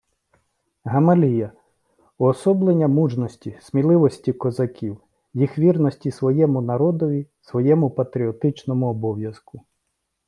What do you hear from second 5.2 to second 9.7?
їх вірності своєму народові, своєму патріотичному обов'язку